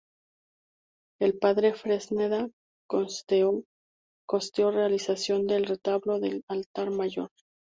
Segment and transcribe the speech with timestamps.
[1.19, 2.49] El Padre Fresneda
[2.89, 3.63] costeó
[4.31, 7.29] la realización del retablo del altar mayor.